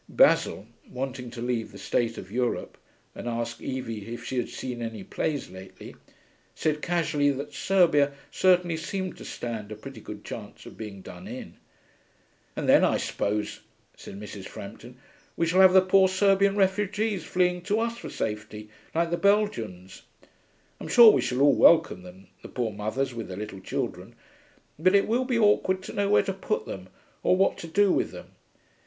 [0.09, 2.75] Basil, wanting to leave the state of Europe
[3.13, 5.95] and ask Evie if she had seen any plays lately,
[6.55, 11.27] said casually that Serbia certainly seemed to stand a pretty good chance of being done
[11.27, 11.57] in.
[12.55, 13.59] 'And then, I suppose,'
[13.95, 14.45] said Mrs.
[14.45, 14.97] Frampton,
[15.37, 20.01] 'we shall have the poor Serbian refugees fleeing to us for safety, like the Belgians.
[20.79, 24.15] I'm sure we shall all welcome them, the poor mothers with their little children.
[24.79, 26.89] But it will be awkward to know where to put them
[27.21, 28.29] or what to do with them.